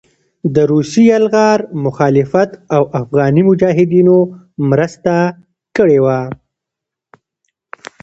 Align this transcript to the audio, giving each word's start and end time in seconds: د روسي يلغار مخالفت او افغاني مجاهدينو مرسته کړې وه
د 0.55 0.57
روسي 0.71 1.03
يلغار 1.11 1.59
مخالفت 1.85 2.51
او 2.75 2.83
افغاني 3.01 3.41
مجاهدينو 3.49 4.17
مرسته 4.69 5.15
کړې 5.77 5.97
وه 6.05 6.19